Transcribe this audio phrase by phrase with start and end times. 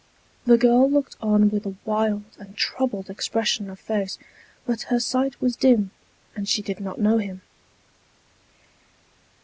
[0.45, 4.17] The girl looked on with a wild and troubled expression of face;
[4.65, 5.91] but her sight was dim,
[6.35, 7.41] and she did not know him.